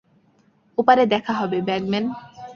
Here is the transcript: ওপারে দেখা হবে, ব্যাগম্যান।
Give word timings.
ওপারে 0.77 1.03
দেখা 1.05 1.33
হবে, 1.33 1.57
ব্যাগম্যান। 1.61 2.05